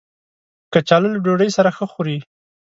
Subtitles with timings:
[0.73, 2.17] کچالو له ډوډۍ سره ښه خوري